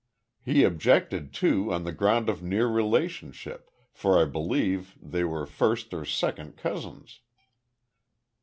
[0.43, 5.93] He objected too, on the ground of near relationship, for I believe they were first
[5.93, 7.19] or second cousins."